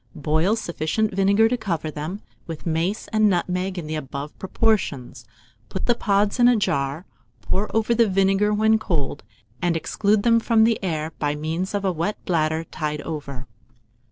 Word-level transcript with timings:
Boil 0.15 0.55
sufficient 0.55 1.13
vinegar 1.13 1.47
to 1.47 1.57
cover 1.57 1.91
them, 1.91 2.23
with 2.47 2.65
mace 2.65 3.07
and 3.09 3.29
nutmeg 3.29 3.77
in 3.77 3.85
the 3.85 3.93
above 3.93 4.35
proportions; 4.39 5.25
put 5.69 5.85
the 5.85 5.93
pods 5.93 6.39
in 6.39 6.47
a 6.47 6.55
jar, 6.55 7.05
pour 7.41 7.69
over 7.77 7.93
the 7.93 8.09
vinegar 8.09 8.51
when 8.51 8.79
cold, 8.79 9.23
and 9.61 9.77
exclude 9.77 10.23
them 10.23 10.39
from 10.39 10.63
the 10.63 10.83
air 10.83 11.11
by 11.19 11.35
means 11.35 11.75
of 11.75 11.85
a 11.85 11.91
wet 11.91 12.17
bladder 12.25 12.63
tied 12.63 13.01
over. 13.01 13.45